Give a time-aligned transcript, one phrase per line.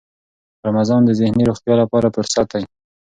[0.67, 2.63] رمضان د ذهني روغتیا لپاره فرصت دی.